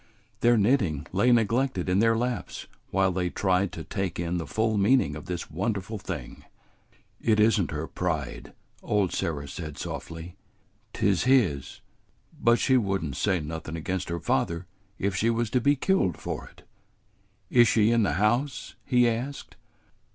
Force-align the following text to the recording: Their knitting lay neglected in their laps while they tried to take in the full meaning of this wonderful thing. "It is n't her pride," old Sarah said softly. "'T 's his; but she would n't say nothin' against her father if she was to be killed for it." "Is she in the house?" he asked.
Their 0.39 0.57
knitting 0.57 1.05
lay 1.11 1.31
neglected 1.31 1.87
in 1.87 1.99
their 1.99 2.17
laps 2.17 2.65
while 2.89 3.11
they 3.11 3.29
tried 3.29 3.71
to 3.73 3.83
take 3.83 4.19
in 4.19 4.39
the 4.39 4.47
full 4.47 4.75
meaning 4.75 5.15
of 5.15 5.25
this 5.27 5.51
wonderful 5.51 5.99
thing. 5.99 6.43
"It 7.21 7.39
is 7.39 7.61
n't 7.61 7.69
her 7.69 7.85
pride," 7.85 8.53
old 8.81 9.13
Sarah 9.13 9.47
said 9.47 9.77
softly. 9.77 10.37
"'T 10.93 11.13
's 11.13 11.25
his; 11.25 11.81
but 12.41 12.57
she 12.57 12.77
would 12.77 13.03
n't 13.03 13.15
say 13.15 13.39
nothin' 13.41 13.77
against 13.77 14.09
her 14.09 14.19
father 14.19 14.65
if 14.97 15.15
she 15.15 15.29
was 15.29 15.51
to 15.51 15.61
be 15.61 15.75
killed 15.75 16.17
for 16.17 16.47
it." 16.49 16.63
"Is 17.51 17.67
she 17.67 17.91
in 17.91 18.01
the 18.01 18.13
house?" 18.13 18.73
he 18.83 19.07
asked. 19.07 19.55